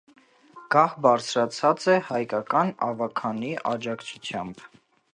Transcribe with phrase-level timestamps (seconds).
[0.75, 4.69] Գահ բարձրացած է հայկական աւագանիի աջակցութեամբ։